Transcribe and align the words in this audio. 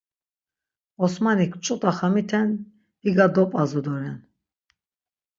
Osmanik 1.03 1.51
ç̌ut̆a 1.63 1.91
xamiten 1.97 2.49
biga 3.01 3.27
dop̌azu 3.33 3.81
doren. 3.85 4.19